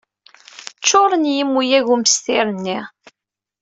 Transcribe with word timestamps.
Ččuṛen 0.79 1.31
yimuyag 1.35 1.85
n 1.89 1.93
umestir-nni. 1.93 2.79